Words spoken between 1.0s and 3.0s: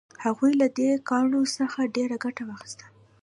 کاڼو څخه ډیره ګټه واخیسته.